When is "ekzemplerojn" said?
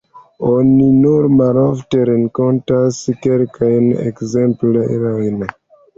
4.09-5.45